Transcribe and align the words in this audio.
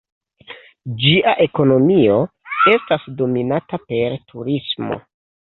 Ĝia 1.03 1.33
ekonomio 1.45 2.15
estas 2.73 3.07
dominata 3.21 3.81
per 3.93 4.19
turismo. 4.33 5.01